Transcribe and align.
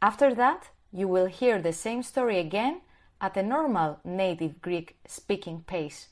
After 0.00 0.34
that, 0.34 0.70
you 0.92 1.08
will 1.08 1.26
hear 1.26 1.60
the 1.60 1.72
same 1.72 2.02
story 2.02 2.38
again 2.38 2.82
at 3.20 3.36
a 3.36 3.42
normal 3.42 4.00
native 4.04 4.60
Greek 4.60 4.96
speaking 5.06 5.62
pace. 5.66 6.08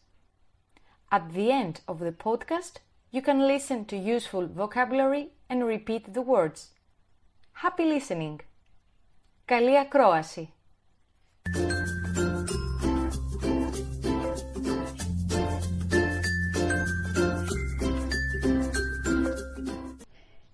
At 1.10 1.32
the 1.32 1.50
end 1.50 1.80
of 1.88 1.98
the 1.98 2.12
podcast, 2.12 2.78
you 3.10 3.20
can 3.20 3.46
listen 3.46 3.84
to 3.86 3.96
useful 3.96 4.46
vocabulary 4.46 5.30
and 5.48 5.66
repeat 5.66 6.14
the 6.14 6.22
words. 6.22 6.70
Happy 7.52 7.84
listening! 7.84 8.36
Καλή 9.44 9.78
ακρόαση! 9.78 10.52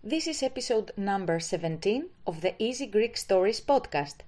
This 0.04 0.26
is 0.26 0.42
episode 0.42 0.92
number 0.98 1.40
17 1.40 2.10
of 2.26 2.42
the 2.42 2.56
Easy 2.58 2.88
Greek 2.88 3.16
Stories 3.16 3.62
podcast. 3.62 4.24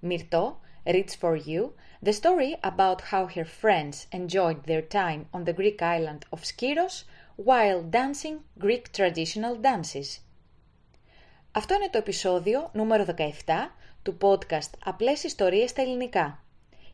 Myrto 0.00 0.58
reads 0.86 1.16
for 1.16 1.34
you 1.34 1.74
the 2.00 2.12
story 2.12 2.54
about 2.62 3.00
how 3.10 3.26
her 3.26 3.44
friends 3.44 4.06
enjoyed 4.12 4.62
their 4.66 4.80
time 4.80 5.26
on 5.32 5.42
the 5.42 5.52
Greek 5.52 5.82
island 5.82 6.24
of 6.30 6.44
Skiros 6.44 7.02
while 7.34 7.82
dancing 7.82 8.44
Greek 8.60 8.92
traditional 8.92 9.56
dances. 9.56 10.20
Αυτό 11.52 11.74
είναι 11.74 11.88
το 11.90 11.98
επεισόδιο 11.98 12.70
νούμερο 12.72 13.04
17 13.16 13.30
του 14.02 14.16
podcast 14.20 14.70
Απλές 14.84 15.22
ιστορίες 15.22 15.70
στα 15.70 15.82
ελληνικά. 15.82 16.42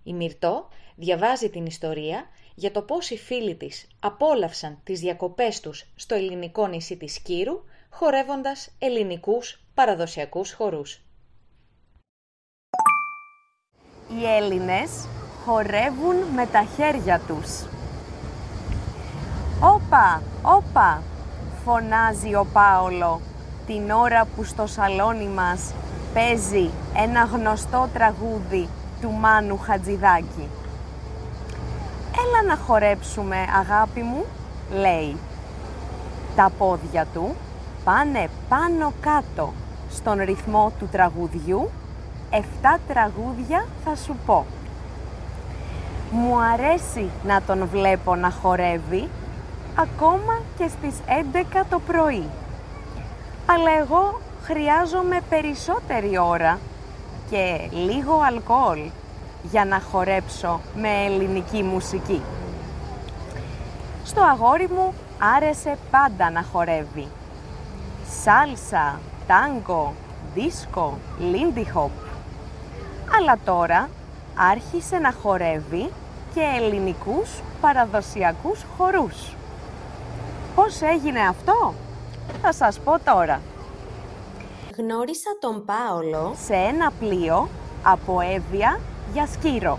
Η 0.03 0.13
Μυρτώ 0.13 0.69
διαβάζει 0.97 1.51
την 1.51 1.67
ιστορία 1.67 2.29
για 2.55 2.71
το 2.71 2.83
πώς 2.83 3.11
οι 3.11 3.17
φίλοι 3.17 3.55
της 3.55 3.89
απόλαυσαν 4.01 4.81
τις 4.85 5.01
διακοπές 5.01 5.61
τους 5.61 5.87
στο 5.97 6.15
ελληνικό 6.15 6.67
νησί 6.67 6.97
της 6.97 7.15
Σκύρου 7.15 7.65
χορεύοντας 7.97 8.71
ελληνικούς 8.79 9.61
παραδοσιακούς 9.75 10.53
χορούς. 10.53 11.03
Οι 14.09 14.27
Έλληνες 14.27 15.09
χορεύουν 15.45 16.17
με 16.35 16.47
τα 16.47 16.65
χέρια 16.77 17.21
τους. 17.27 17.65
«Όπα, 19.61 20.23
όπα», 20.43 21.03
φωνάζει 21.65 22.35
ο 22.35 22.47
Πάολο 22.53 23.21
την 23.67 23.91
ώρα 23.91 24.25
που 24.25 24.45
στο 24.45 24.67
σαλόνι 24.67 25.27
μας 25.27 25.75
παίζει 26.15 26.71
ένα 26.97 27.25
γνωστό 27.25 27.89
τραγούδι 27.93 28.69
του 29.01 29.11
Μάνου 29.11 29.59
Χατζηδάκη. 29.59 30.49
«Έλα 32.13 32.43
να 32.47 32.57
χορέψουμε, 32.57 33.37
αγάπη 33.37 34.01
μου», 34.01 34.25
λέει. 34.71 35.17
Τα 36.37 36.53
πόδια 36.59 37.07
του 37.07 37.37
πάνε 37.85 38.29
πάνω 38.49 38.93
κάτω 39.01 39.53
στον 39.91 40.19
ρυθμό 40.21 40.73
του 40.79 40.89
τραγουδιού 40.93 41.71
«Εφτά 42.31 42.79
τραγούδια 42.89 43.67
θα 43.85 43.95
σου 43.95 44.17
πω». 44.27 44.47
Μου 46.11 46.41
αρέσει 46.41 47.11
να 47.25 47.43
τον 47.43 47.67
βλέπω 47.67 48.15
να 48.15 48.31
χορεύει 48.31 49.09
ακόμα 49.75 50.41
και 50.59 50.69
στις 50.69 50.95
11 51.53 51.63
το 51.71 51.81
πρωί. 51.87 52.29
Αλλά 53.47 53.71
εγώ 53.81 54.21
χρειάζομαι 54.43 55.21
περισσότερη 55.29 56.19
ώρα 56.19 56.59
και 57.31 57.69
λίγο 57.71 58.21
αλκοόλ 58.27 58.81
για 59.43 59.65
να 59.65 59.81
χορέψω 59.81 60.61
με 60.77 60.89
ελληνική 61.07 61.63
μουσική. 61.63 62.23
Στο 64.05 64.23
αγόρι 64.23 64.69
μου 64.69 64.95
άρεσε 65.37 65.79
πάντα 65.91 66.31
να 66.31 66.43
χορεύει 66.53 67.09
σάλσα, 68.23 69.01
τάγκο, 69.27 69.95
δίσκο, 70.35 70.99
λίντι 71.19 71.71
χοπ. 71.71 71.91
Αλλά 73.19 73.39
τώρα 73.45 73.89
άρχισε 74.37 74.99
να 74.99 75.13
χορεύει 75.13 75.91
και 76.35 76.41
ελληνικούς 76.57 77.31
παραδοσιακούς 77.61 78.61
χορούς. 78.77 79.37
Πώς 80.55 80.81
έγινε 80.81 81.21
αυτό; 81.21 81.75
Θα 82.43 82.53
σας 82.53 82.79
πω 82.79 82.99
τώρα. 83.05 83.41
Γνώρισα 84.79 85.31
τον 85.41 85.65
Πάολο 85.65 86.35
Σε 86.45 86.55
ένα 86.55 86.93
πλοίο 86.99 87.49
από 87.83 88.21
Εύβοια 88.21 88.81
για 89.13 89.27
Σκύρο. 89.27 89.79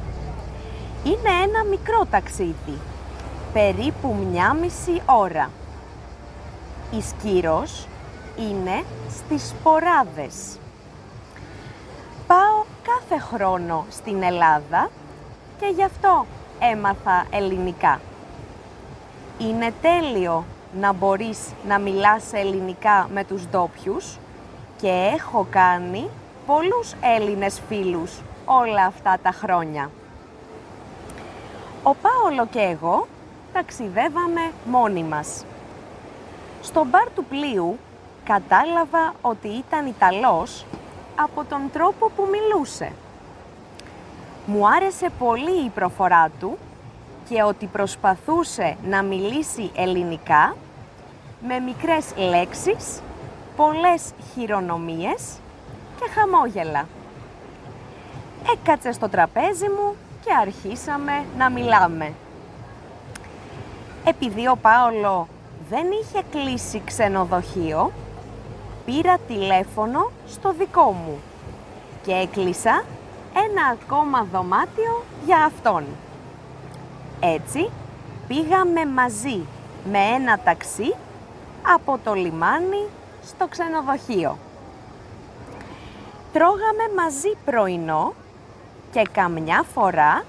Είναι 1.04 1.44
ένα 1.44 1.64
μικρό 1.70 2.06
ταξίδι, 2.10 2.80
περίπου 3.54 4.16
μια 4.32 4.54
μισή 4.54 5.02
ώρα. 5.06 5.50
Η 6.92 7.02
Σκύρος 7.02 7.88
είναι 8.38 8.84
στις 9.10 9.48
Σποράδες. 9.48 10.60
Πάω 12.28 12.64
κάθε 12.84 13.22
χρόνο 13.22 13.86
στην 13.90 14.24
Ελλάδα 14.24 14.90
και 15.60 15.66
γι' 15.76 15.84
αυτό 15.84 16.26
έμαθα 16.60 17.26
ελληνικά. 17.30 18.00
Είναι 19.38 19.74
τέλειο 19.82 20.46
να 20.80 20.94
μπορείς 20.94 21.40
να 21.68 21.80
μιλάς 21.80 22.34
ελληνικά 22.34 23.10
με 23.14 23.24
τους 23.24 23.48
ντόπιους 23.48 24.18
και 24.78 25.12
έχω 25.14 25.48
κάνει 25.50 26.10
πολλούς 26.46 26.94
Έλληνες 27.02 27.62
φίλους 27.68 28.22
όλα 28.46 28.86
αυτά 28.86 29.18
τα 29.22 29.32
χρόνια. 29.32 29.90
Ο 31.84 31.96
Πάολο 31.96 32.48
και 32.52 32.60
εγώ 32.60 33.08
ταξιδεύαμε 33.54 34.52
μόνοι 34.66 35.04
μας. 35.04 35.46
Στο 36.62 36.86
μπαρ 36.86 37.10
του 37.16 37.26
πλοίου 37.26 37.78
κατάλαβα 38.26 39.14
ότι 39.22 39.48
ήταν 39.48 39.86
Ιταλός 39.86 40.66
από 41.16 41.44
τον 41.50 41.70
τρόπο 41.74 42.12
που 42.16 42.28
μιλούσε. 42.32 42.92
Μου 44.46 44.68
άρεσε 44.68 45.10
πολύ 45.20 45.66
η 45.66 45.70
προφορά 45.70 46.30
του 46.40 46.58
και 47.30 47.44
ότι 47.44 47.66
προσπαθούσε 47.66 48.78
να 48.84 49.04
μιλήσει 49.04 49.72
ελληνικά 49.76 50.56
με 51.48 51.60
μικρές 51.60 52.06
λέξεις, 52.18 53.02
πολλές 53.56 54.12
χειρονομίες 54.34 55.40
και 56.00 56.10
χαμόγελα. 56.16 56.88
Έκατσε 58.54 58.92
στο 58.92 59.10
τραπέζι 59.10 59.66
μου 59.66 59.96
και 60.26 60.32
αρχίσαμε 60.42 61.26
να 61.38 61.50
μιλάμε. 61.50 62.14
Επειδή 64.06 64.48
ο 64.48 64.58
Πάολο 64.62 65.28
δεν 65.70 65.86
είχε 66.02 66.24
κλείσει 66.32 66.82
ξενοδοχείο, 66.86 67.92
πήρα 68.86 69.18
τηλέφωνο 69.28 70.12
στο 70.28 70.52
δικό 70.52 70.92
μου 70.92 71.20
και 72.04 72.12
έκλεισα 72.12 72.84
ένα 73.34 73.66
ακόμα 73.72 74.28
δωμάτιο 74.32 75.04
για 75.26 75.44
αυτόν. 75.46 75.84
Έτσι, 77.20 77.70
πήγαμε 78.28 78.86
μαζί 78.86 79.46
με 79.92 80.00
ένα 80.00 80.40
ταξί 80.40 80.96
από 81.76 82.00
το 82.04 82.14
λιμάνι 82.14 82.86
στο 83.26 83.48
ξενοδοχείο. 83.48 84.38
Τρώγαμε 86.34 86.84
μαζί 86.96 87.38
πρωινό 87.46 88.14
και 88.92 89.02
καμιά 89.12 89.66
φορά 89.74 90.24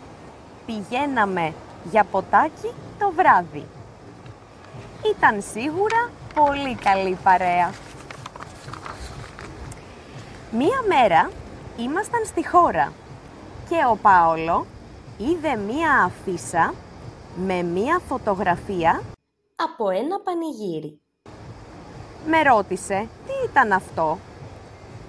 πηγαίναμε 0.67 1.52
για 1.91 2.05
ποτάκι 2.05 2.73
το 2.99 3.12
βράδυ. 3.17 3.64
Ήταν 5.17 5.43
σίγουρα 5.52 6.11
πολύ 6.35 6.75
καλή 6.75 7.19
παρέα. 7.23 7.70
Μία 10.58 10.82
μέρα 10.88 11.31
ήμασταν 11.76 12.25
στη 12.25 12.49
χώρα 12.49 12.93
και 13.69 13.76
ο 13.91 13.97
Πάολο 14.03 14.67
είδε 15.19 15.56
μία 15.56 16.03
αφίσα 16.05 16.75
με 17.37 17.62
μία 17.62 18.00
φωτογραφία 18.08 19.03
από 19.56 19.91
ένα 19.91 20.20
πανηγύρι. 20.20 21.00
Με 22.26 22.43
ρώτησε 22.43 23.08
τι 23.26 23.32
ήταν 23.50 23.73
αυτό; 23.73 24.19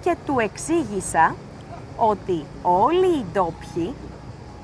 Και 0.02 0.16
του 0.26 0.38
εξήγησα 0.38 1.34
ότι 1.96 2.44
όλοι 2.62 3.06
οι 3.06 3.24
ντόπιοι 3.32 3.94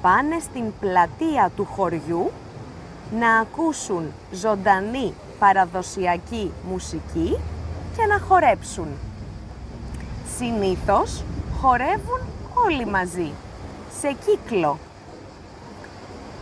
πάνε 0.02 0.38
στην 0.38 0.72
πλατεία 0.80 1.50
του 1.56 1.64
χωριού 1.64 2.30
να 3.18 3.38
ακούσουν 3.38 4.12
ζωντανή 4.32 5.14
παραδοσιακή 5.38 6.52
μουσική 6.68 7.38
και 7.96 8.06
να 8.06 8.18
χορέψουν. 8.18 8.88
Συνήθως 10.36 11.24
χορεύουν 11.60 12.20
όλοι 12.66 12.86
μαζί, 12.86 13.32
σε 14.00 14.16
κύκλο. 14.24 14.78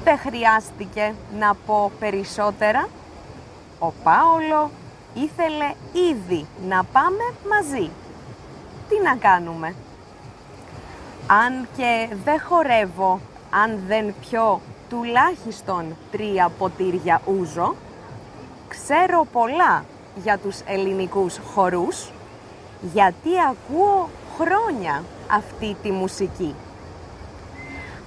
Δεν 0.05 0.19
χρειάστηκε 0.19 1.15
να 1.39 1.55
πω 1.67 1.93
περισσότερα. 1.99 2.89
Ο 3.79 3.93
Πάολο 4.03 4.71
ήθελε 5.15 5.75
ήδη 6.11 6.47
να 6.69 6.85
πάμε 6.85 7.25
μαζί. 7.51 7.91
Τι 8.89 9.01
να 9.03 9.17
κάνουμε; 9.17 9.75
Αν 11.27 11.69
και 11.77 12.09
δεν 12.25 12.41
χορεύω, 12.41 13.21
αν 13.51 13.81
δεν 13.87 14.15
πιω 14.21 14.61
τουλάχιστον 14.89 15.97
τρία 16.11 16.51
ποτήρια 16.59 17.21
ούζο, 17.25 17.75
ξέρω 18.69 19.27
πολλά 19.33 19.85
για 20.23 20.39
τους 20.39 20.61
ελληνικούς 20.67 21.39
χορούς, 21.55 22.11
γιατί 22.83 23.31
ακούω 23.51 24.09
χρόνια 24.39 25.05
αυτή 25.31 25.77
τη 25.83 25.91
μουσική. 25.91 26.55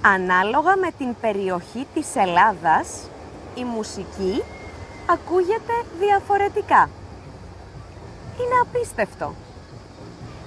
Ανάλογα 0.02 0.76
με 0.76 0.90
την 0.98 1.16
περιοχή 1.20 1.86
της 1.94 2.16
Ελλάδας, 2.16 3.08
η 3.54 3.64
μουσική 3.64 4.42
ακούγεται 5.06 5.72
διαφορετικά. 5.98 6.90
Είναι 8.36 8.60
απίστευτο. 8.62 9.34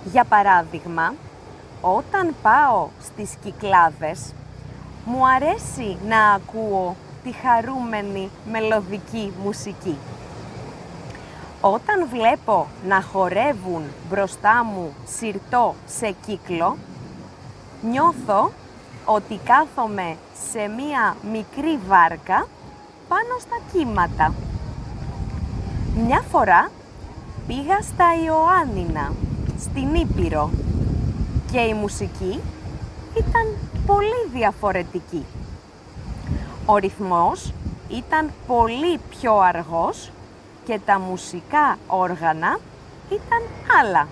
Για 0.03 0.23
παράδειγμα, 0.23 1.13
όταν 1.81 2.35
πάω 2.41 2.87
στις 3.01 3.35
Κυκλάδες, 3.43 4.33
μου 5.05 5.27
αρέσει 5.27 5.97
να 6.07 6.31
ακούω 6.31 6.95
τη 7.23 7.31
χαρούμενη 7.31 8.29
μελωδική 8.51 9.33
μουσική. 9.43 9.97
Όταν 11.61 12.07
βλέπω 12.07 12.67
να 12.87 13.01
χορεύουν 13.01 13.83
μπροστά 14.09 14.63
μου 14.63 14.93
σιρτό 15.05 15.75
σε 15.85 16.15
κύκλο, 16.25 16.77
νιώθω 17.81 18.51
ότι 19.05 19.39
κάθομαι 19.43 20.17
σε 20.51 20.67
μία 20.67 21.15
μικρή 21.31 21.79
βάρκα 21.87 22.47
πάνω 23.07 23.39
στα 23.39 23.57
κύματα. 23.71 24.33
Μια 26.05 26.21
φορά 26.21 26.71
πήγα 27.47 27.81
στα 27.81 28.05
Ιωάννινα, 28.25 29.13
στην 29.59 29.95
Ήπειρο 29.95 30.49
και 31.51 31.59
η 31.59 31.73
μουσική 31.73 32.39
ήταν 33.17 33.57
πολύ 33.85 34.29
διαφορετική. 34.33 35.25
Ο 36.65 36.77
ρυθμός 36.77 37.53
ήταν 37.89 38.31
πολύ 38.47 38.99
πιο 39.09 39.37
αργός 39.37 40.11
και 40.69 40.79
τα 40.85 40.99
μουσικά 40.99 41.77
όργανα 41.87 42.59
ήταν 43.09 43.41
άλλα, 43.81 44.07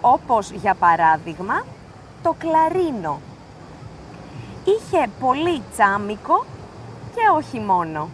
όπως 0.00 0.50
για 0.50 0.74
παράδειγμα 0.74 1.64
το 2.22 2.34
κλαρίνο. 2.38 3.20
Είχε 4.64 5.08
πολύ 5.20 5.62
τσάμικο 5.72 6.44
και 7.14 7.20
όχι 7.36 7.60
μόνο. 7.60 8.08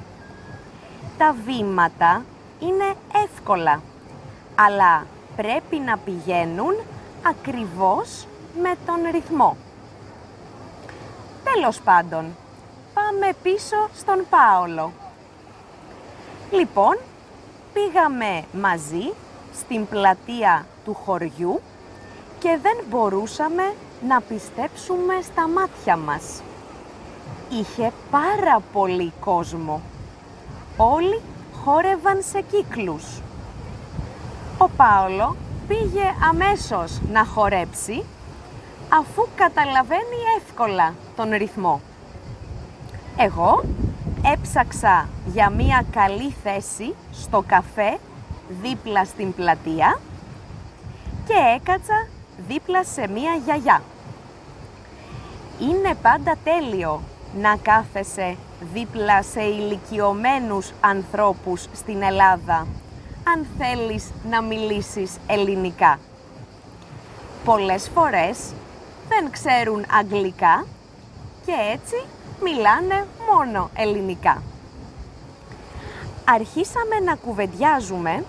Τα 1.19 1.35
βήματα 1.45 2.25
είναι 2.59 2.95
εύκολα, 3.25 3.83
αλλά 4.55 5.07
πρέπει 5.37 5.77
να 5.77 5.97
πηγαίνουν 5.97 6.75
ακριβώς 7.27 8.27
με 8.63 8.75
τον 8.87 8.97
ρυθμό. 9.11 9.57
Τέλος 11.45 11.81
πάντων, 11.81 12.37
πάμε 12.95 13.33
πίσω 13.43 13.89
στον 13.95 14.27
Πάολο. 14.31 14.93
Λοιπόν, 16.51 16.97
πήγαμε 17.73 18.45
μαζί 18.53 19.13
στην 19.55 19.87
πλατεία 19.87 20.67
του 20.85 20.95
χωριού 20.95 21.61
και 22.39 22.59
δεν 22.63 22.77
μπορούσαμε 22.91 23.75
να 24.09 24.21
πιστέψουμε 24.21 25.15
στα 25.23 25.49
μάτια 25.49 25.97
μας. 25.97 26.43
Είχε 27.51 27.93
πάρα 28.11 28.63
πολύ 28.73 29.13
κόσμο. 29.21 29.81
Όλοι 30.77 31.21
χόρευαν 31.65 32.23
σε 32.23 32.41
κύκλους. 32.41 33.21
Ο 34.59 34.69
Πάολο 34.77 35.37
πήγε 35.69 36.15
αμέσως 36.31 37.01
να 37.13 37.25
χορέψει 37.25 38.05
αφού 38.89 39.29
καταλαβαίνει 39.37 40.19
εύκολα 40.39 40.95
τον 41.17 41.31
ρυθμό. 41.31 41.81
Εγώ 43.17 43.63
έψαξα 44.25 45.09
για 45.27 45.51
μία 45.51 45.85
καλή 45.91 46.35
θέση 46.43 46.95
στο 47.13 47.45
καφέ 47.47 47.99
δίπλα 48.63 49.05
στην 49.05 49.35
πλατεία 49.35 50.01
και 51.27 51.35
έκατσα 51.57 52.09
δίπλα 52.49 52.85
σε 52.85 53.09
μία 53.09 53.35
γιαγιά. 53.45 53.83
Είναι 55.61 55.95
πάντα 56.03 56.37
τέλειο 56.45 57.03
να 57.41 57.57
κάθεσαι 57.57 58.37
δίπλα 58.73 59.23
σε 59.23 59.43
ηλικιωμένους 59.43 60.73
ανθρώπους 60.81 61.67
στην 61.73 62.03
Ελλάδα, 62.03 62.67
αν 63.25 63.47
θέλεις 63.59 64.11
να 64.31 64.43
μιλήσεις 64.43 65.17
ελληνικά. 65.27 65.99
Πολλές 67.45 67.91
φορές 67.95 68.39
δεν 69.09 69.31
ξέρουν 69.31 69.85
αγγλικά 69.99 70.67
και 71.47 71.53
έτσι 71.73 72.05
μιλάνε 72.43 73.07
μόνο 73.33 73.71
ελληνικά. 73.75 74.43
Αρχίσαμε 76.25 76.99
να 77.05 77.15
κουβεντιάζουμε 77.15 78.25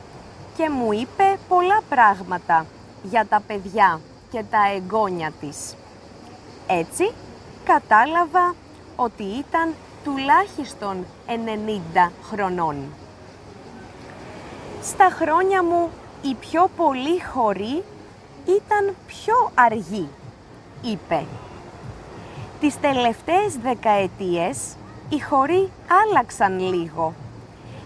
και 0.58 0.70
μου 0.70 0.92
είπε 0.92 1.38
πολλά 1.48 1.82
πράγματα 1.90 2.66
για 3.04 3.26
τα 3.26 3.42
παιδιά 3.48 4.00
και 4.32 4.44
τα 4.50 4.60
εγγόνια 4.76 5.32
της. 5.40 5.76
Έτσι 6.68 7.12
κατάλαβα 7.64 8.56
ότι 8.96 9.24
ήταν 9.24 9.74
τουλάχιστον 10.04 11.06
90 11.28 12.12
χρονών. 12.24 12.76
Στα 14.82 15.10
χρόνια 15.10 15.64
μου 15.64 15.90
η 16.22 16.34
πιο 16.34 16.70
πολύ 16.76 17.24
χωρή 17.34 17.84
ήταν 18.46 18.96
πιο 19.08 19.52
αργή 19.54 20.10
είπε 20.84 21.26
«Τις 22.64 22.80
τελευταίες 22.80 23.58
δεκαετίες 23.62 24.76
οι 25.10 25.20
χωροί 25.20 25.70
άλλαξαν 26.04 26.60
λίγο. 26.60 27.14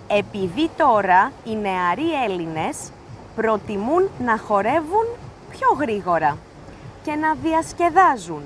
Επειδή 0.07 0.69
τώρα 0.77 1.31
οι 1.43 1.55
νεαροί 1.55 2.23
Έλληνες 2.23 2.91
προτιμούν 3.35 4.09
να 4.19 4.37
χορεύουν 4.37 5.05
πιο 5.49 5.67
γρήγορα 5.79 6.37
και 7.03 7.15
να 7.15 7.33
διασκεδάζουν. 7.33 8.41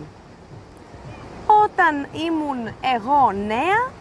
Όταν 1.63 2.07
ήμουν 2.25 2.73
εγώ 2.95 3.31
νέα, 3.31 3.91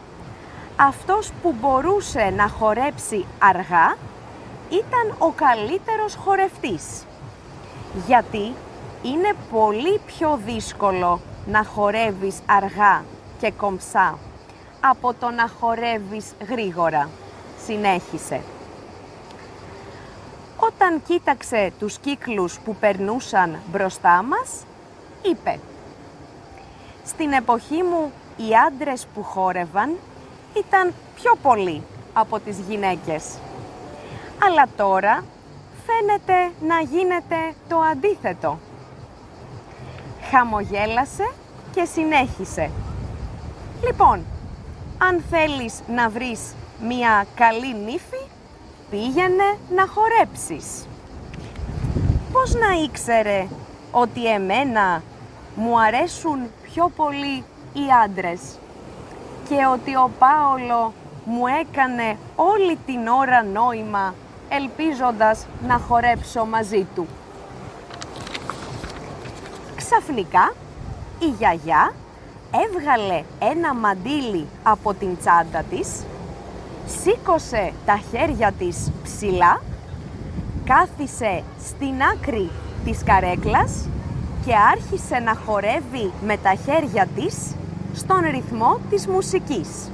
αυτός 0.76 1.30
που 1.42 1.54
μπορούσε 1.60 2.32
να 2.36 2.48
χορέψει 2.48 3.26
αργά 3.38 3.96
ήταν 4.68 5.14
ο 5.18 5.30
καλύτερος 5.30 6.14
χορευτής. 6.14 7.04
Γιατί 8.06 8.54
είναι 9.02 9.32
πολύ 9.50 10.00
πιο 10.06 10.38
δύσκολο 10.44 11.20
να 11.46 11.64
χορεύεις 11.64 12.38
αργά 12.46 13.04
και 13.40 13.50
κομψά 13.50 14.18
από 14.80 15.14
το 15.14 15.30
να 15.30 15.48
χορεύεις 15.60 16.32
γρήγορα. 16.48 17.08
Συνέχισε. 17.64 18.40
Όταν 20.56 21.02
κοίταξε 21.06 21.72
τους 21.78 21.98
κύκλους 21.98 22.58
που 22.58 22.76
περνούσαν 22.76 23.58
μπροστά 23.70 24.22
μας, 24.22 24.64
είπε 25.22 25.58
«Στην 27.04 27.32
εποχή 27.32 27.82
μου 27.82 28.12
οι 28.36 28.54
άντρες 28.66 29.06
που 29.14 29.22
χόρευαν 29.22 29.96
ήταν 30.56 30.94
πιο 31.14 31.32
πολλοί 31.42 31.82
από 32.12 32.38
τις 32.38 32.58
γυναίκες. 32.58 33.24
Αλλά 34.44 34.66
τώρα 34.76 35.24
φαίνεται 35.86 36.52
να 36.60 36.80
γίνεται 36.80 37.54
το 37.68 37.78
αντίθετο 37.80 38.58
χαμογέλασε 40.30 41.30
και 41.74 41.84
συνέχισε. 41.84 42.70
Λοιπόν, 43.84 44.24
αν 44.98 45.24
θέλεις 45.30 45.80
να 45.94 46.08
βρεις 46.08 46.40
μία 46.82 47.26
καλή 47.34 47.74
νύφη, 47.74 48.24
πήγαινε 48.90 49.56
να 49.74 49.86
χορέψεις. 49.86 50.86
Πώς 52.32 52.54
να 52.54 52.82
ήξερε 52.84 53.46
ότι 53.90 54.26
εμένα 54.26 55.02
μου 55.54 55.80
αρέσουν 55.80 56.38
πιο 56.62 56.92
πολύ 56.96 57.44
οι 57.72 57.86
άντρες 58.04 58.40
και 59.48 59.56
ότι 59.72 59.96
ο 59.96 60.10
Πάολο 60.18 60.92
μου 61.24 61.46
έκανε 61.46 62.16
όλη 62.36 62.78
την 62.86 63.06
ώρα 63.06 63.42
νόημα 63.44 64.14
ελπίζοντας 64.48 65.46
να 65.66 65.78
χορέψω 65.78 66.44
μαζί 66.44 66.86
του; 66.94 67.06
Ξαφνικά 69.90 70.52
η 71.18 71.26
γιαγιά 71.38 71.92
έβγαλε 72.64 73.22
ένα 73.38 73.74
μαντίλι 73.74 74.46
από 74.62 74.94
την 74.94 75.16
τσάντα 75.18 75.62
της, 75.70 75.88
σήκωσε 76.86 77.72
τα 77.86 78.00
χέρια 78.10 78.52
της 78.52 78.90
ψηλά, 79.02 79.62
κάθισε 80.64 81.42
στην 81.64 82.02
άκρη 82.02 82.50
της 82.84 83.02
καρέκλας 83.04 83.88
και 84.44 84.52
άρχισε 84.72 85.18
να 85.18 85.34
χορεύει 85.34 86.12
με 86.24 86.36
τα 86.36 86.54
χέρια 86.54 87.06
της 87.14 87.54
στον 87.94 88.20
ρυθμό 88.30 88.80
της 88.90 89.06
μουσικής. 89.06 89.90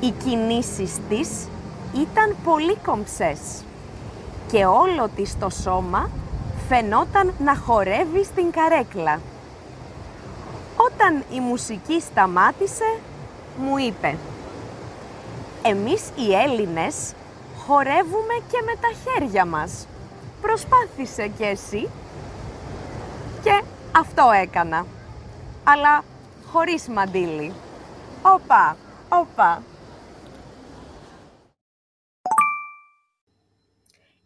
Οι 0.00 0.10
κινήσεις 0.24 0.92
της 1.08 1.28
ήταν 1.94 2.36
πολύ 2.44 2.76
κομψές 2.76 3.38
και 4.50 4.64
όλο 4.64 5.08
της 5.16 5.38
το 5.38 5.50
σώμα 5.50 6.10
φαινόταν 6.68 7.34
να 7.38 7.56
χορεύει 7.56 8.24
στην 8.24 8.50
καρέκλα. 8.50 9.20
Όταν 10.76 11.24
η 11.32 11.40
μουσική 11.40 12.00
σταμάτησε, 12.00 12.98
μου 13.58 13.78
είπε 13.78 14.16
«Εμείς 15.62 16.02
οι 16.16 16.34
Έλληνες 16.34 17.12
χορεύουμε 17.66 18.34
και 18.50 18.62
με 18.64 18.72
τα 18.80 18.88
χέρια 19.02 19.44
μας. 19.44 19.86
Προσπάθησε 20.40 21.28
κι 21.28 21.42
εσύ». 21.42 21.88
Και 23.42 23.62
αυτό 23.96 24.30
έκανα. 24.42 24.86
Αλλά 25.64 26.04
χωρίς 26.52 26.88
μαντίλι. 26.88 27.52
Όπα, 28.22 28.76
όπα. 29.08 29.62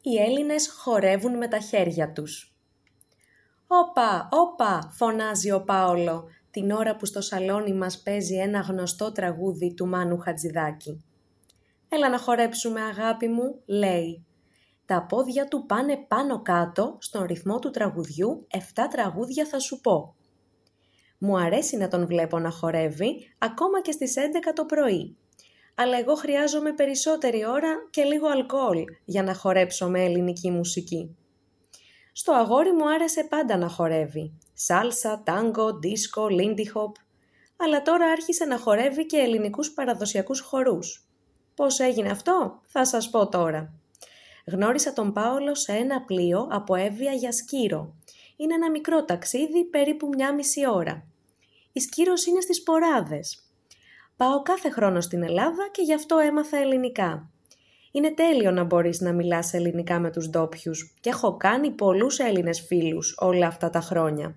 Οι 0.08 0.16
Έλληνες 0.16 0.68
χορεύουν 0.68 1.36
με 1.36 1.48
τα 1.48 1.58
χέρια 1.58 2.12
τους. 2.12 2.54
«Όπα, 3.66 4.28
όπα», 4.32 4.92
φωνάζει 4.92 5.50
ο 5.50 5.62
Πάολο, 5.62 6.28
την 6.50 6.70
ώρα 6.70 6.96
που 6.96 7.06
στο 7.06 7.20
σαλόνι 7.20 7.72
μας 7.72 8.02
παίζει 8.02 8.34
ένα 8.34 8.60
γνωστό 8.60 9.12
τραγούδι 9.12 9.74
του 9.74 9.86
Μάνου 9.86 10.18
Χατζηδάκη. 10.18 11.04
«Έλα 11.88 12.08
να 12.08 12.18
χορέψουμε 12.18 12.80
αγάπη 12.80 13.28
μου», 13.28 13.62
λέει. 13.66 14.26
Τα 14.86 15.02
πόδια 15.02 15.48
του 15.48 15.66
πάνε 15.66 15.96
πάνω 16.08 16.42
κάτω 16.42 16.96
στον 17.00 17.24
ρυθμό 17.24 17.58
του 17.58 17.70
τραγουδιού 17.70 18.46
«Εφτά 18.50 18.88
τραγούδια 18.88 19.46
θα 19.46 19.58
σου 19.58 19.80
πω». 19.80 20.14
Μου 21.18 21.38
αρέσει 21.38 21.76
να 21.76 21.88
τον 21.88 22.06
βλέπω 22.06 22.38
να 22.38 22.50
χορεύει 22.50 23.34
ακόμα 23.38 23.80
και 23.82 23.92
στις 23.92 24.14
11 24.16 24.52
το 24.54 24.64
πρωί. 24.64 25.16
Αλλά 25.78 25.98
εγώ 25.98 26.14
χρειάζομαι 26.14 26.72
περισσότερη 26.72 27.46
ώρα 27.46 27.88
και 27.90 28.02
λίγο 28.02 28.28
αλκοόλ 28.28 28.84
για 29.04 29.22
να 29.22 29.34
χορέψω 29.34 29.88
με 29.88 30.04
ελληνική 30.04 30.50
μουσική. 30.50 31.16
Στο 32.12 32.32
αγόρι 32.32 32.72
μου 32.72 32.88
άρεσε 32.90 33.24
πάντα 33.24 33.56
να 33.56 33.68
χορεύει. 33.68 34.38
Σάλσα, 34.54 35.22
τάγκο, 35.24 35.78
δίσκο, 35.78 36.28
λίντι 36.28 36.68
χοπ. 36.68 36.96
Αλλά 37.56 37.82
τώρα 37.82 38.06
άρχισε 38.06 38.44
να 38.44 38.58
χορεύει 38.58 39.06
και 39.06 39.16
ελληνικούς 39.16 39.72
παραδοσιακούς 39.72 40.40
χορούς. 40.40 41.06
Πώς 41.54 41.78
έγινε 41.78 42.10
αυτό, 42.10 42.60
θα 42.62 42.84
σας 42.84 43.10
πω 43.10 43.28
τώρα. 43.28 43.72
Γνώρισα 44.46 44.92
τον 44.92 45.12
Πάολο 45.12 45.54
σε 45.54 45.72
ένα 45.72 46.02
πλοίο 46.02 46.48
από 46.50 46.74
Εύβοια 46.74 47.12
για 47.12 47.32
Σκύρο. 47.32 47.94
Είναι 48.36 48.54
ένα 48.54 48.70
μικρό 48.70 49.04
ταξίδι, 49.04 49.64
περίπου 49.64 50.08
μια 50.08 50.34
μισή 50.34 50.68
ώρα. 50.68 51.06
Η 51.72 51.80
Σκύρος 51.80 52.26
είναι 52.26 52.40
στις 52.40 52.62
Ποράδες. 52.62 53.45
Πάω 54.16 54.42
κάθε 54.42 54.70
χρόνο 54.70 55.00
στην 55.00 55.22
Ελλάδα 55.22 55.68
και 55.70 55.82
γι' 55.82 55.94
αυτό 55.94 56.18
έμαθα 56.18 56.56
ελληνικά. 56.56 57.30
Είναι 57.92 58.14
τέλειο 58.14 58.50
να 58.50 58.64
μπορείς 58.64 59.00
να 59.00 59.12
μιλάς 59.12 59.52
ελληνικά 59.52 59.98
με 59.98 60.10
τους 60.10 60.28
ντόπιους 60.28 60.94
και 61.00 61.08
έχω 61.08 61.36
κάνει 61.36 61.70
πολλούς 61.70 62.18
Έλληνες 62.18 62.60
φίλους 62.60 63.16
όλα 63.18 63.46
αυτά 63.46 63.70
τα 63.70 63.80
χρόνια. 63.80 64.36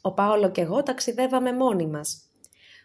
Ο 0.00 0.12
Πάολο 0.12 0.50
και 0.50 0.60
εγώ 0.60 0.82
ταξιδεύαμε 0.82 1.52
μόνοι 1.52 1.86
μας. 1.86 2.30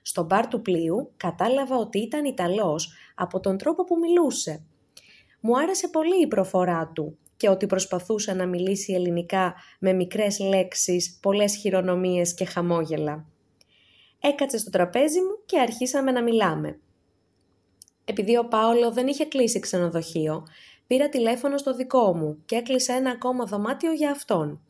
Στο 0.02 0.24
μπαρ 0.24 0.48
του 0.48 0.62
πλοίου 0.62 1.12
κατάλαβα 1.18 1.76
ότι 1.76 2.00
ήταν 2.00 2.26
Ιταλός 2.26 2.94
από 3.16 3.40
τον 3.40 3.58
τρόπο 3.58 3.84
που 3.84 3.98
μιλούσε. 4.00 4.64
Μου 5.40 5.58
άρεσε 5.58 5.88
πολύ 5.88 6.22
η 6.22 6.28
προφορά 6.28 6.92
του 6.96 7.18
και 7.38 7.50
ότι 7.50 7.66
προσπαθούσε 7.66 8.34
να 8.34 8.46
μιλήσει 8.46 8.94
ελληνικά 8.94 9.54
με 9.80 9.94
μικρές 9.94 10.40
λέξεις, 10.40 11.20
πολλές 11.22 11.56
χειρονομίες 11.56 12.34
και 12.34 12.46
χαμόγελα. 12.46 13.26
Έκατσε 14.28 14.58
στο 14.58 14.70
τραπέζι 14.70 15.20
μου 15.20 15.40
και 15.46 15.60
αρχίσαμε 15.60 16.12
να 16.12 16.24
μιλάμε. 16.24 16.80
Επειδή 18.06 18.38
ο 18.38 18.48
Πάολο 18.48 18.92
δεν 18.92 19.08
είχε 19.08 19.26
κλείσει 19.26 19.60
ξενοδοχείο, 19.60 20.48
πήρα 20.88 21.10
τηλέφωνο 21.10 21.58
στο 21.58 21.76
δικό 21.76 22.16
μου 22.16 22.42
και 22.46 22.56
έκλεισε 22.56 22.92
ένα 22.92 23.10
ακόμα 23.12 23.46
δωμάτιο 23.46 23.92
για 23.92 24.12
αυτόν. 24.12 24.62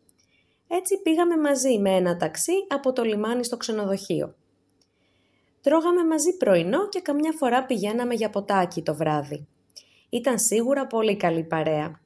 Έτσι 0.67 1.01
πήγαμε 1.01 1.37
μαζί 1.37 1.79
με 1.79 1.89
ένα 1.89 2.17
ταξί 2.17 2.53
από 2.67 2.93
το 2.93 3.03
λιμάνι 3.03 3.43
στο 3.43 3.57
ξενοδοχείο. 3.57 4.35
Τρώγαμε 5.61 6.05
μαζί 6.05 6.37
πρωινό 6.37 6.89
και 6.89 7.01
καμιά 7.01 7.31
φορά 7.37 7.65
πηγαίναμε 7.65 8.13
για 8.13 8.29
ποτάκι 8.29 8.81
το 8.81 8.95
βράδυ. 8.95 9.47
Ήταν 10.09 10.39
σίγουρα 10.39 10.87
πολύ 10.87 11.17
καλή 11.17 11.43
παρέα. 11.43 11.99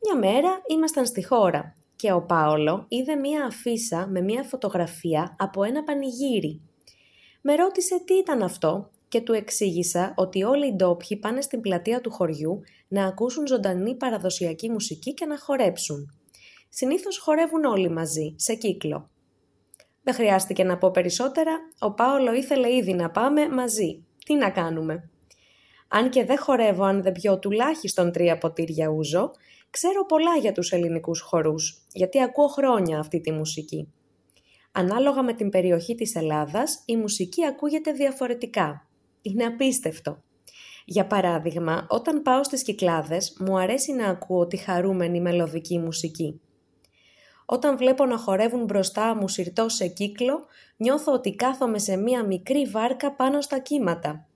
Μια 0.00 0.16
μέρα 0.18 0.62
ήμασταν 0.66 1.06
στη 1.06 1.24
χώρα 1.24 1.74
και 1.96 2.12
ο 2.12 2.22
Πάολο 2.22 2.84
είδε 2.88 3.14
μία 3.14 3.44
αφίσα 3.44 4.06
με 4.10 4.20
μία 4.20 4.42
φωτογραφία 4.42 5.36
από 5.38 5.62
ένα 5.62 5.82
πανηγύρι. 5.82 6.60
Με 7.40 7.54
ρώτησε 7.54 8.02
τι 8.04 8.14
ήταν 8.14 8.42
αυτό 8.42 8.90
και 9.08 9.20
του 9.20 9.32
εξήγησα 9.32 10.14
ότι 10.16 10.42
όλοι 10.42 10.66
οι 10.66 10.74
ντόπιοι 10.74 11.16
πάνε 11.16 11.40
στην 11.40 11.60
πλατεία 11.60 12.00
του 12.00 12.10
χωριού 12.10 12.60
να 12.88 13.04
ακούσουν 13.04 13.46
ζωντανή 13.46 13.94
παραδοσιακή 13.94 14.70
μουσική 14.70 15.14
και 15.14 15.26
να 15.26 15.38
χορέψουν. 15.38 16.18
Συνήθως 16.68 17.18
χορεύουν 17.18 17.64
όλοι 17.64 17.90
μαζί, 17.90 18.34
σε 18.36 18.54
κύκλο. 18.54 19.10
Δεν 20.02 20.14
χρειάστηκε 20.14 20.64
να 20.64 20.78
πω 20.78 20.90
περισσότερα, 20.90 21.52
ο 21.78 21.92
Πάολο 21.92 22.32
ήθελε 22.32 22.74
ήδη 22.74 22.94
να 22.94 23.10
πάμε 23.10 23.48
μαζί. 23.48 24.04
Τι 24.24 24.34
να 24.34 24.50
κάνουμε; 24.50 25.10
Αν 25.88 26.10
και 26.10 26.24
δεν 26.24 26.38
χορεύω 26.38 26.84
αν 26.84 27.02
δεν 27.02 27.12
πιω 27.12 27.38
τουλάχιστον 27.38 28.12
τρία 28.12 28.38
ποτήρια 28.38 28.88
ούζο, 28.88 29.30
ξέρω 29.76 30.06
πολλά 30.06 30.36
για 30.36 30.52
τους 30.52 30.72
ελληνικούς 30.72 31.20
χορούς, 31.20 31.86
γιατί 31.92 32.22
ακούω 32.22 32.46
χρόνια 32.46 32.98
αυτή 32.98 33.20
τη 33.20 33.32
μουσική. 33.32 33.92
Ανάλογα 34.72 35.22
με 35.22 35.32
την 35.32 35.50
περιοχή 35.50 35.94
της 35.94 36.14
Ελλάδας, 36.14 36.82
η 36.86 36.96
μουσική 36.96 37.46
ακούγεται 37.46 37.92
διαφορετικά. 37.92 38.88
Είναι 39.22 39.44
απίστευτο. 39.44 40.22
Για 40.84 41.06
παράδειγμα, 41.06 41.86
όταν 41.88 42.22
πάω 42.22 42.44
στις 42.44 42.62
Κυκλάδες, 42.62 43.36
μου 43.38 43.58
αρέσει 43.58 43.92
να 43.92 44.08
ακούω 44.08 44.46
τη 44.46 44.56
χαρούμενη 44.56 45.20
μελωδική 45.20 45.78
μουσική. 45.78 46.40
Όταν 47.46 47.76
βλέπω 47.76 48.04
να 48.04 48.18
χορεύουν 48.18 48.64
μπροστά 48.64 49.16
μου 49.16 49.28
συρτό 49.28 49.68
σε 49.68 49.86
κύκλο, 49.86 50.44
νιώθω 50.76 51.12
ότι 51.12 51.34
κάθομαι 51.34 51.78
σε 51.78 51.96
μία 51.96 52.24
μικρή 52.24 52.64
βάρκα 52.64 53.12
πάνω 53.12 53.40
στα 53.40 53.58
κύματα. 53.58 54.28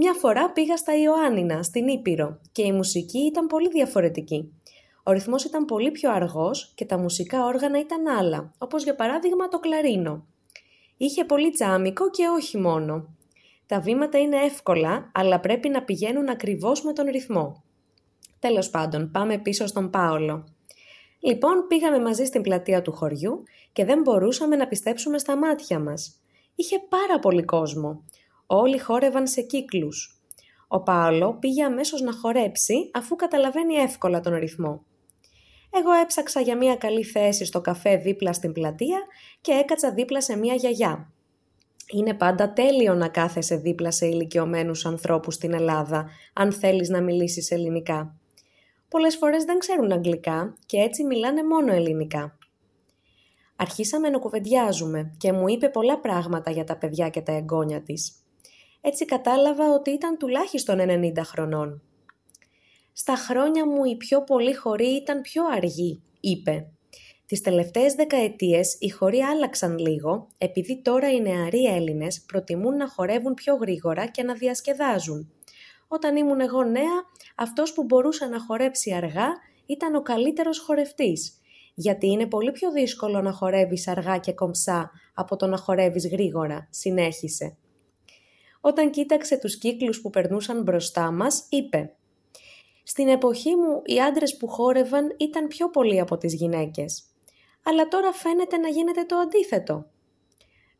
Μια 0.00 0.14
φορά 0.14 0.50
πήγα 0.52 0.76
στα 0.76 0.98
Ιωάννινα, 1.00 1.62
στην 1.62 1.88
Ήπειρο, 1.88 2.40
και 2.52 2.62
η 2.62 2.72
μουσική 2.72 3.18
ήταν 3.18 3.46
πολύ 3.46 3.68
διαφορετική. 3.68 4.52
Ο 5.02 5.12
ρυθμός 5.12 5.44
ήταν 5.44 5.64
πολύ 5.64 5.90
πιο 5.90 6.10
αργός 6.12 6.72
και 6.74 6.84
τα 6.84 6.98
μουσικά 6.98 7.44
όργανα 7.44 7.78
ήταν 7.78 8.06
άλλα, 8.06 8.52
όπως 8.58 8.82
για 8.82 8.94
παράδειγμα 8.94 9.48
το 9.48 9.58
κλαρίνο. 9.58 10.26
Είχε 10.96 11.24
πολύ 11.24 11.50
τζάμικο 11.50 12.10
και 12.10 12.26
όχι 12.26 12.58
μόνο. 12.58 13.08
Τα 13.66 13.80
βήματα 13.80 14.18
είναι 14.18 14.36
εύκολα, 14.36 15.10
αλλά 15.14 15.40
πρέπει 15.40 15.68
να 15.68 15.82
πηγαίνουν 15.82 16.28
ακριβώς 16.28 16.82
με 16.82 16.92
τον 16.92 17.06
ρυθμό. 17.06 17.62
Τέλος 18.38 18.70
πάντων, 18.70 19.10
πάμε 19.10 19.38
πίσω 19.38 19.66
στον 19.66 19.90
Πάολο. 19.90 20.44
Λοιπόν, 21.20 21.66
πήγαμε 21.68 21.98
μαζί 21.98 22.24
στην 22.24 22.42
πλατεία 22.42 22.82
του 22.82 22.92
χωριού 22.92 23.42
και 23.72 23.84
δεν 23.84 24.00
μπορούσαμε 24.02 24.56
να 24.56 24.66
πιστέψουμε 24.66 25.18
στα 25.18 25.36
μάτια 25.36 25.78
μας. 25.78 26.20
Είχε 26.54 26.76
πάρα 26.88 27.18
πολύ 27.18 27.42
κόσμο. 27.44 28.04
Όλοι 28.50 28.78
χόρευαν 28.78 29.26
σε 29.26 29.42
κύκλους. 29.42 30.20
Ο 30.68 30.82
Πάολο 30.82 31.34
πήγε 31.34 31.64
αμέσως 31.64 32.00
να 32.00 32.12
χορέψει 32.12 32.90
αφού 32.94 33.16
καταλαβαίνει 33.16 33.74
εύκολα 33.74 34.20
τον 34.20 34.34
ρυθμό. 34.34 34.84
Εγώ 35.70 35.92
έψαξα 35.92 36.40
για 36.40 36.56
μια 36.56 36.76
καλή 36.76 37.04
θέση 37.04 37.44
στο 37.44 37.60
καφέ 37.60 37.96
δίπλα 37.96 38.32
στην 38.32 38.52
πλατεία 38.52 38.98
και 39.40 39.52
έκατσα 39.52 39.92
δίπλα 39.92 40.20
σε 40.20 40.36
μια 40.36 40.54
γιαγιά. 40.54 41.12
Είναι 41.92 42.14
πάντα 42.14 42.52
τέλειο 42.52 42.94
να 42.94 43.08
κάθεσαι 43.08 43.56
δίπλα 43.56 43.90
σε 43.90 44.06
ηλικιωμένους 44.06 44.86
ανθρώπους 44.86 45.34
στην 45.34 45.52
Ελλάδα, 45.52 46.08
αν 46.32 46.52
θέλεις 46.52 46.88
να 46.88 47.00
μιλήσεις 47.00 47.50
ελληνικά. 47.50 48.16
Πολλές 48.88 49.16
φορές 49.16 49.44
δεν 49.44 49.58
ξέρουν 49.58 49.92
αγγλικά 49.92 50.54
και 50.66 50.78
έτσι 50.78 51.04
μιλάνε 51.04 51.44
μόνο 51.44 51.72
ελληνικά. 51.72 52.38
Αρχίσαμε 53.56 54.08
να 54.08 54.18
κουβεντιάζουμε 54.18 55.14
και 55.18 55.32
μου 55.32 55.48
είπε 55.48 55.68
πολλά 55.68 56.00
πράγματα 56.00 56.50
για 56.50 56.64
τα 56.64 56.76
παιδιά 56.76 57.08
και 57.08 57.20
τα 57.20 57.32
εγγόνια 57.32 57.82
της. 57.82 58.22
Έτσι 58.80 59.04
κατάλαβα 59.04 59.72
ότι 59.72 59.90
ήταν 59.90 60.18
τουλάχιστον 60.18 60.78
90 60.80 61.12
χρονών. 61.24 61.82
«Στα 62.92 63.14
χρόνια 63.14 63.66
μου 63.66 63.84
οι 63.84 63.96
πιο 63.96 64.24
πολλοί 64.24 64.54
χωροί 64.54 64.88
ήταν 64.88 65.20
πιο 65.20 65.42
αργοί», 65.56 66.02
είπε. 66.20 66.66
Τις 67.26 67.40
τελευταίες 67.40 67.94
δεκαετίες 67.94 68.76
οι 68.78 68.88
χωροί 68.88 69.20
άλλαξαν 69.20 69.78
λίγο, 69.78 70.28
επειδή 70.38 70.82
τώρα 70.82 71.10
οι 71.12 71.20
νεαροί 71.20 71.64
Έλληνες 71.64 72.22
προτιμούν 72.22 72.76
να 72.76 72.88
χορεύουν 72.88 73.34
πιο 73.34 73.54
γρήγορα 73.54 74.06
και 74.06 74.22
να 74.22 74.34
διασκεδάζουν. 74.34 75.32
Όταν 75.88 76.16
ήμουν 76.16 76.40
εγώ 76.40 76.62
νέα, 76.64 77.04
αυτός 77.36 77.72
που 77.72 77.84
μπορούσε 77.84 78.26
να 78.26 78.40
χορέψει 78.40 78.94
αργά 78.94 79.28
ήταν 79.66 79.94
ο 79.94 80.02
καλύτερος 80.02 80.58
χορευτής, 80.58 81.40
γιατί 81.74 82.06
είναι 82.06 82.26
πολύ 82.26 82.52
πιο 82.52 82.72
δύσκολο 82.72 83.20
να 83.20 83.32
χορεύεις 83.32 83.88
αργά 83.88 84.18
και 84.18 84.32
κομψά 84.32 84.90
από 85.14 85.36
το 85.36 85.46
να 85.46 85.56
χορεύεις 85.56 86.08
γρήγορα, 86.08 86.68
συνέχισε. 86.70 87.56
Όταν 88.68 88.90
κοίταξε 88.90 89.38
τους 89.38 89.58
κύκλους 89.58 90.00
που 90.00 90.10
περνούσαν 90.10 90.62
μπροστά 90.62 91.12
μας, 91.12 91.46
είπε 91.48 91.94
Στην 92.82 93.08
εποχή 93.08 93.54
μου 93.54 93.82
οι 93.84 94.00
άντρες 94.00 94.36
που 94.36 94.48
χόρευαν 94.48 95.14
ήταν 95.18 95.46
πιο 95.46 95.70
πολλοί 95.70 96.00
από 96.00 96.16
τις 96.16 96.34
γυναίκες. 96.34 97.04
Αλλά 97.62 97.88
τώρα 97.88 98.12
φαίνεται 98.12 98.56
να 98.56 98.68
γίνεται 98.68 99.04
το 99.04 99.16
αντίθετο. 99.16 99.86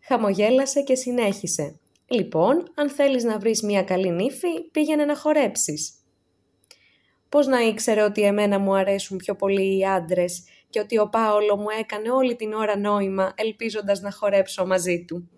Χαμογέλασε 0.01 0.83
και 0.83 0.95
συνέχισε. 0.95 1.79
Λοιπόν, 2.07 2.73
αν 2.75 2.91
θέλεις 2.91 3.25
να 3.25 3.39
βρεις 3.39 3.63
μια 3.63 3.83
καλή 3.83 4.11
νύφη, 4.11 4.71
πήγαινε 4.71 5.05
να 5.05 5.17
χορέψεις. 5.17 5.93
Πώς 7.29 7.47
να 7.47 7.61
ήξερε 7.61 8.03
ότι 8.03 8.23
εμένα 8.23 8.59
μου 8.59 8.75
αρέσουν 8.75 9.17
πιο 9.17 9.35
πολύ 9.35 9.79
οι 9.79 9.85
άντρες 9.85 10.45
και 10.71 10.81
ότι 10.81 10.99
ο 10.99 11.09
Πάολο 11.09 11.57
μου 11.57 11.69
έκανε 11.81 12.11
όλη 12.11 12.37
την 12.37 12.53
ώρα 12.53 12.79
νόημα 12.79 13.33
ελπίζοντας 13.37 14.01
να 14.01 14.13
χορέψω 14.13 14.67
μαζί 14.67 15.05
του. 15.05 15.29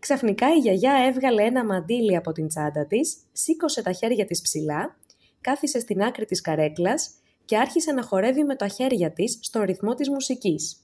Ξαφνικά 0.00 0.54
η 0.54 0.58
γιαγιά 0.58 0.92
έβγαλε 1.06 1.42
ένα 1.42 1.64
μαντίλι 1.64 2.16
από 2.16 2.32
την 2.32 2.48
τσάντα 2.48 2.86
της, 2.86 3.16
σήκωσε 3.32 3.82
τα 3.82 3.92
χέρια 3.92 4.24
της 4.24 4.40
ψηλά, 4.42 4.96
κάθισε 5.40 5.80
στην 5.80 6.02
άκρη 6.02 6.24
της 6.24 6.40
καρέκλας 6.40 7.10
και 7.44 7.56
άρχισε 7.58 7.92
να 7.92 8.02
χορεύει 8.02 8.44
με 8.44 8.56
τα 8.56 8.68
χέρια 8.68 9.12
της 9.12 9.38
στο 9.40 9.62
ρυθμό 9.62 9.94
της 9.94 10.08
μουσικής. 10.08 10.76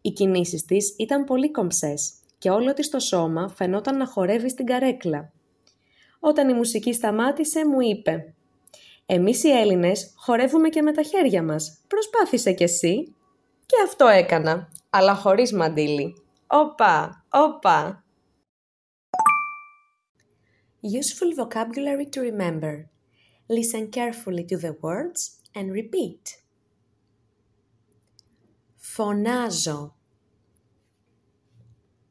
Οι 0.00 0.10
κινήσεις 0.10 0.64
της 0.64 0.94
ήταν 0.98 1.24
πολύ 1.24 1.50
κομψές 1.50 2.12
και 2.38 2.50
όλο 2.50 2.74
της 2.74 2.88
το 2.88 2.98
σώμα 2.98 3.48
φαινόταν 3.48 3.96
να 3.96 4.06
χορεύει 4.06 4.48
στην 4.48 4.66
καρέκλα. 4.66 5.32
Όταν 6.20 6.48
η 6.48 6.54
μουσική 6.54 6.92
σταμάτησε 6.92 7.66
μου 7.66 7.80
είπε 7.80 8.34
«Εμείς 9.06 9.44
οι 9.44 9.50
Έλληνες 9.50 10.12
χορεύουμε 10.16 10.68
και 10.68 10.82
με 10.82 10.92
τα 10.92 11.02
χέρια 11.02 11.42
μας. 11.42 11.78
Προσπάθησε 11.86 12.52
κι 12.52 12.62
εσύ». 12.62 13.14
Και 13.66 13.76
αυτό 13.84 14.06
έκανα, 14.06 14.68
αλλά 14.90 15.14
χωρίς 15.14 15.52
μαντίλι. 15.52 16.14
Όπα, 16.46 17.24
όπα. 17.30 18.04
Useful 20.88 21.34
vocabulary 21.34 22.06
to 22.06 22.20
remember. 22.20 22.88
Listen 23.48 23.90
carefully 23.90 24.44
to 24.44 24.56
the 24.56 24.76
words 24.80 25.40
and 25.52 25.72
repeat. 25.72 26.44
Φωνάζω. 28.76 29.96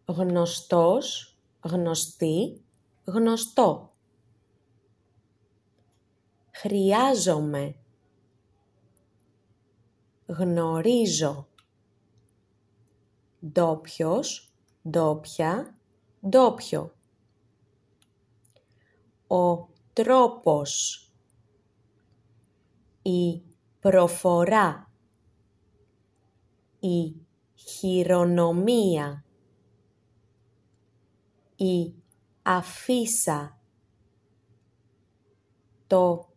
Γνωστός, 0.05 1.37
γνωστή, 1.61 2.63
γνωστό. 3.05 3.95
Χρειάζομαι. 6.51 7.75
Γνωρίζω. 10.25 11.47
Ντόπιος, 13.51 14.53
ντόπια, 14.89 15.77
ντόπιο. 16.29 16.93
Ο 19.27 19.67
τρόπος. 19.93 21.01
Η 23.01 23.41
προφορά. 23.79 24.91
Η 26.79 27.15
χειρονομία. 27.55 29.25
Η 31.55 31.93
αφίσα. 32.41 33.59
Το 35.87 36.29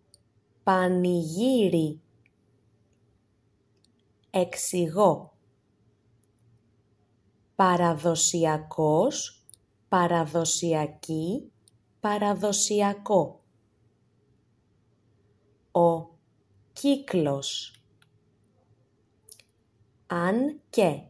πανηγύρι. 0.62 2.00
Εξηγώ. 4.30 5.33
Παραδοσιακός, 7.54 9.45
παραδοσιακή, 9.88 11.52
παραδοσιακό. 12.00 13.41
Ο 15.73 16.08
κύκλος. 16.73 17.82
Αν 20.06 20.61
και. 20.71 21.02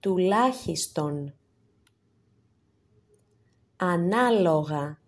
Τουλάχιστον. 0.00 1.34
Ανάλογα 3.76 4.98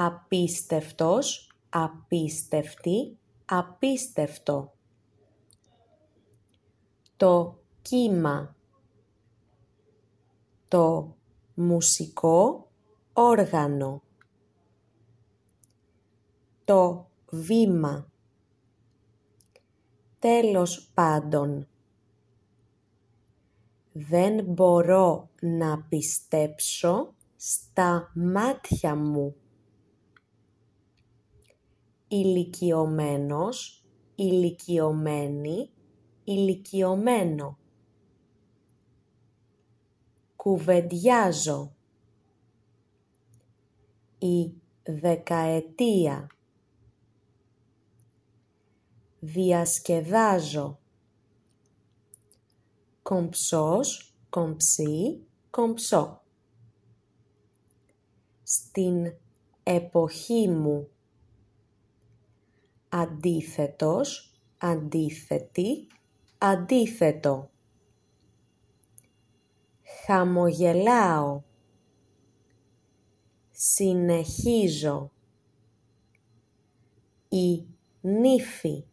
απίστευτος, 0.00 1.52
απίστευτη, 1.68 3.18
απίστευτο. 3.44 4.72
Το 7.16 7.58
κύμα. 7.82 8.56
Το 10.68 11.16
μουσικό 11.58 12.68
όργανο. 13.12 14.02
Το 16.64 17.08
βήμα. 17.30 18.10
Τέλος 20.18 20.90
πάντων. 20.94 21.68
Δεν 23.92 24.44
μπορώ 24.44 25.28
να 25.40 25.82
πιστέψω 25.88 27.14
στα 27.36 28.12
μάτια 28.14 28.94
μου 28.94 29.34
ηλικιωμένος, 32.08 33.84
ηλικιωμένη, 34.14 35.70
ηλικιωμένο. 36.24 37.58
Κουβεντιάζω. 40.48 41.72
Η 44.18 44.52
δεκαετία. 44.82 46.26
Διασκεδάζω. 49.20 50.78
Κομψός, 53.02 54.14
κομψή, 54.30 55.26
κομψό. 55.50 56.22
Στην 58.42 59.14
εποχή 59.62 60.48
μου 60.48 60.88
αντίθετος, 62.88 64.40
αντίθετη, 64.58 65.86
αντίθετο. 66.38 67.50
Χαμογελάω. 70.06 71.42
Συνεχίζω. 73.50 75.10
Η 77.28 77.66
νύφη. 78.00 78.84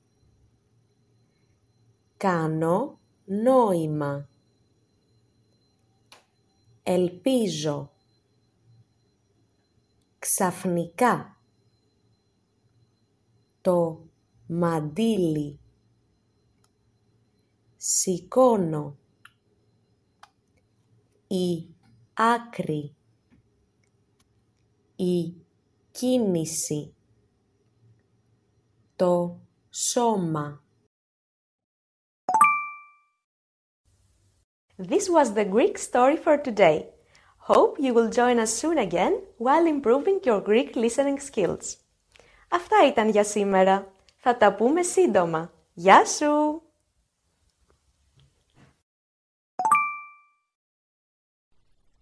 Κάνω 2.17 2.99
νόημα. 3.25 4.29
Ελπίζω. 6.83 7.91
Ξαφνικά 10.19 11.37
το 13.61 14.05
μαντίλι 14.47 15.59
σηκώνω 17.77 18.97
η 21.27 21.75
άκρη 22.13 22.95
η 24.95 25.33
κίνηση 25.91 26.95
το 28.95 29.39
σώμα 29.69 30.59
This 34.77 35.09
was 35.09 35.33
the 35.33 35.45
Greek 35.45 35.77
story 35.77 36.17
for 36.17 36.37
today. 36.37 36.89
Hope 37.37 37.79
you 37.79 37.93
will 37.93 38.09
join 38.09 38.39
us 38.39 38.51
soon 38.61 38.77
again 38.77 39.21
while 39.37 39.65
improving 39.65 40.19
your 40.25 40.41
Greek 40.41 40.75
listening 40.75 41.19
skills. 41.19 41.77
Αυτά 42.49 42.87
ήταν 42.87 43.09
για 43.09 43.23
σήμερα. 43.23 43.91
Θα 44.17 44.37
τα 44.37 44.55
πούμε 44.55 44.81
σύντομα. 44.81 45.51
Γεια 45.73 46.05
σου! 46.05 46.61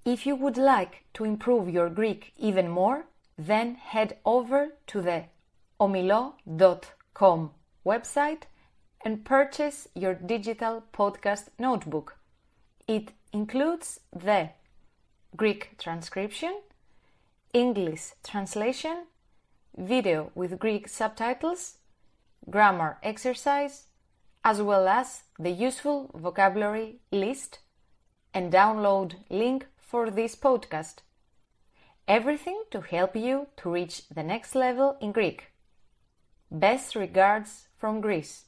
If 0.05 0.25
you 0.25 0.35
would 0.35 0.57
like 0.57 1.03
to 1.13 1.23
improve 1.23 1.69
your 1.69 1.89
Greek 1.89 2.33
even 2.37 2.67
more, 2.67 3.05
then 3.37 3.75
head 3.75 4.17
over 4.25 4.73
to 4.87 5.01
the 5.01 5.25
omilo.com 5.79 7.51
website 7.85 8.43
and 9.05 9.23
purchase 9.23 9.87
your 9.95 10.13
digital 10.13 10.83
podcast 10.93 11.47
notebook. 11.57 12.17
It 12.85 13.11
includes 13.31 14.01
the 14.11 14.49
Greek 15.37 15.77
transcription, 15.77 16.61
English 17.53 18.11
translation, 18.23 19.05
video 19.77 20.31
with 20.35 20.59
Greek 20.59 20.89
subtitles, 20.89 21.77
grammar 22.49 22.97
exercise, 23.01 23.85
as 24.43 24.61
well 24.61 24.87
as 24.89 25.23
the 25.39 25.49
useful 25.49 26.11
vocabulary 26.13 26.97
list 27.11 27.59
and 28.33 28.51
download 28.51 29.15
link 29.29 29.65
for 29.92 30.10
this 30.10 30.34
podcast. 30.36 31.02
Everything 32.06 32.62
to 32.70 32.80
help 32.80 33.14
you 33.14 33.48
to 33.56 33.70
reach 33.70 34.08
the 34.08 34.22
next 34.22 34.54
level 34.54 34.96
in 35.00 35.12
Greek. 35.12 35.52
Best 36.50 36.94
regards 36.94 37.68
from 37.80 38.00
Greece. 38.00 38.46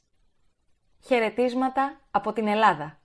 Χαιρετίσματα 1.00 2.00
από 2.10 2.32
την 2.32 2.46
Ελλάδα. 2.46 3.00